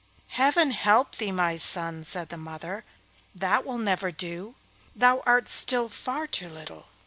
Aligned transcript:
'Heaven 0.29 0.71
help 0.71 1.17
thee, 1.17 1.31
my 1.31 1.57
son!' 1.57 2.03
said 2.03 2.29
the 2.29 2.35
mother, 2.35 2.83
'that 3.35 3.63
will 3.63 3.77
never 3.77 4.09
do; 4.09 4.55
thou 4.95 5.21
art 5.27 5.47
still 5.47 5.89
far 5.89 6.25
too 6.25 6.49
little. 6.49 6.87